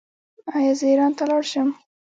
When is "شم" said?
1.51-1.69